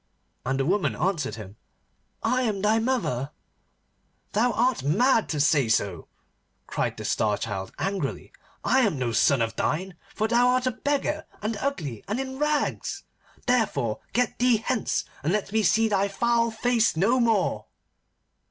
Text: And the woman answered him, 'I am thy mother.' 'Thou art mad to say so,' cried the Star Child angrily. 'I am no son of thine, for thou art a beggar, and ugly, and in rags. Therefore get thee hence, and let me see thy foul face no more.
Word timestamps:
And 0.47 0.59
the 0.59 0.65
woman 0.65 0.95
answered 0.95 1.35
him, 1.35 1.57
'I 2.23 2.41
am 2.41 2.61
thy 2.63 2.79
mother.' 2.79 3.29
'Thou 4.33 4.51
art 4.53 4.81
mad 4.81 5.29
to 5.29 5.39
say 5.39 5.69
so,' 5.69 6.07
cried 6.65 6.97
the 6.97 7.05
Star 7.05 7.37
Child 7.37 7.71
angrily. 7.77 8.33
'I 8.63 8.79
am 8.79 8.97
no 8.97 9.11
son 9.11 9.43
of 9.43 9.55
thine, 9.55 9.93
for 10.15 10.27
thou 10.27 10.47
art 10.47 10.65
a 10.65 10.71
beggar, 10.71 11.27
and 11.43 11.55
ugly, 11.57 12.03
and 12.07 12.19
in 12.19 12.39
rags. 12.39 13.03
Therefore 13.45 13.99
get 14.11 14.39
thee 14.39 14.57
hence, 14.57 15.05
and 15.23 15.31
let 15.31 15.51
me 15.51 15.61
see 15.61 15.87
thy 15.87 16.07
foul 16.07 16.49
face 16.49 16.97
no 16.97 17.19
more. 17.19 17.67